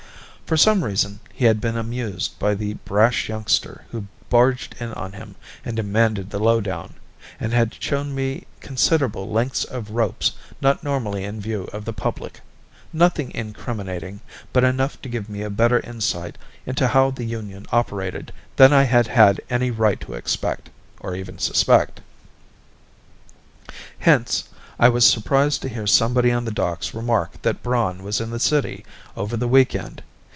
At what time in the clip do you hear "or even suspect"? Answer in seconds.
20.99-22.01